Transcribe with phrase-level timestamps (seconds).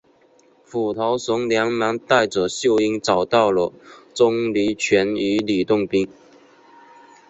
[0.65, 3.71] 斧头神连忙带着秀英找到了
[4.15, 6.09] 钟离权与吕洞宾。